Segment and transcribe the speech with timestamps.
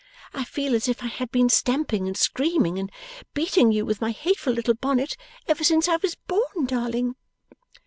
[0.33, 2.91] I feel as if I had been stamping and screaming and
[3.35, 5.15] beating you with my hateful little bonnet,
[5.47, 7.15] ever since I was born, darling!